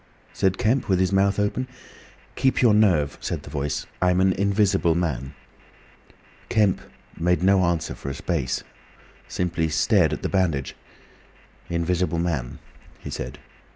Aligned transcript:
said 0.33 0.57
Kemp, 0.57 0.89
with 0.89 0.99
his 0.99 1.11
mouth 1.13 1.37
open. 1.37 1.67
"Keep 2.35 2.59
your 2.63 2.73
nerve," 2.73 3.19
said 3.21 3.43
the 3.43 3.51
Voice. 3.51 3.85
"I'm 4.01 4.19
an 4.19 4.33
Invisible 4.33 4.95
Man." 4.95 5.35
Kemp 6.49 6.81
made 7.19 7.43
no 7.43 7.63
answer 7.65 7.93
for 7.93 8.09
a 8.09 8.15
space, 8.15 8.63
simply 9.27 9.69
stared 9.69 10.11
at 10.11 10.23
the 10.23 10.27
bandage. 10.27 10.75
"Invisible 11.69 12.17
Man," 12.17 12.57
he 12.97 13.11
said. 13.11 13.37